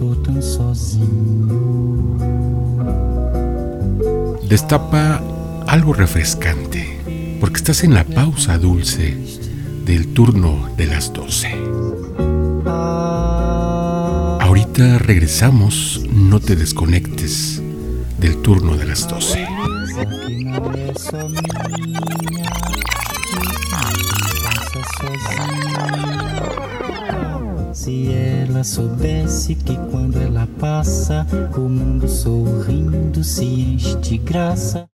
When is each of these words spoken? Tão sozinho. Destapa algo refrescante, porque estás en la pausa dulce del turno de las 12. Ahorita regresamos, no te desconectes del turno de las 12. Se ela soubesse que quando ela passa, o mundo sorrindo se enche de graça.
Tão 0.00 0.40
sozinho. 0.40 2.18
Destapa 4.48 5.22
algo 5.66 5.92
refrescante, 5.92 7.36
porque 7.40 7.58
estás 7.58 7.84
en 7.84 7.94
la 7.94 8.04
pausa 8.04 8.58
dulce 8.58 9.16
del 9.84 10.12
turno 10.14 10.68
de 10.76 10.86
las 10.86 11.12
12. 11.12 11.48
Ahorita 14.40 14.98
regresamos, 14.98 16.02
no 16.12 16.40
te 16.40 16.56
desconectes 16.56 17.62
del 18.18 18.42
turno 18.42 18.76
de 18.76 18.86
las 18.86 19.06
12. 19.06 19.46
Se 27.80 28.12
ela 28.12 28.62
soubesse 28.62 29.54
que 29.54 29.74
quando 29.90 30.18
ela 30.18 30.46
passa, 30.58 31.26
o 31.56 31.60
mundo 31.60 32.06
sorrindo 32.06 33.24
se 33.24 33.46
enche 33.46 33.96
de 33.96 34.18
graça. 34.18 34.86